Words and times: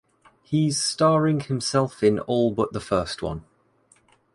He’s 0.41 0.81
starring 0.81 1.41
himself 1.41 2.01
in 2.01 2.17
all 2.21 2.49
but 2.55 2.73
the 2.73 2.79
first 2.79 3.21
one. 3.21 3.45